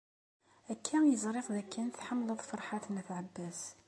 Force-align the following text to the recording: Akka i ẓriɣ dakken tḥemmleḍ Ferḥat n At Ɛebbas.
Akka 0.71 0.97
i 1.05 1.15
ẓriɣ 1.23 1.47
dakken 1.55 1.87
tḥemmleḍ 1.89 2.39
Ferḥat 2.49 2.85
n 2.89 2.99
At 3.01 3.09
Ɛebbas. 3.17 3.61